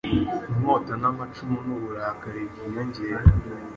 Inkota 0.57 0.93
n'amacumu 1.01 1.57
n'uburakari 1.65 2.41
byiyongera 2.51 3.21